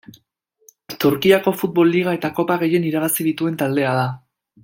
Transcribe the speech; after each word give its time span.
Turkiako 1.03 1.53
futbol 1.59 1.93
liga 1.97 2.15
eta 2.19 2.33
kopa 2.41 2.57
gehien 2.65 2.89
irabazi 2.93 3.27
dituen 3.29 3.61
taldea 3.65 3.93
da. 4.01 4.09